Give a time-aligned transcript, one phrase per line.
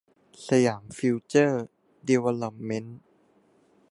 [0.47, 1.63] สยามฟิวเจอร์
[2.07, 2.99] ดีเวลอปเมนท์